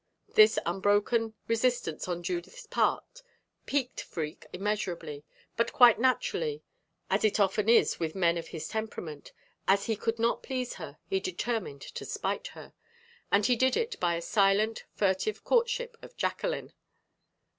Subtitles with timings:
[0.33, 3.21] This unbroken resistance on Judith's part
[3.67, 5.23] piqued Freke immeasurably;
[5.55, 6.63] but quite naturally,
[7.11, 9.31] as it often is with men of his temperament,
[9.67, 12.73] as he could not please her, he determined to spite her
[13.31, 16.73] and he did it by a silent, furtive courtship of Jacqueline.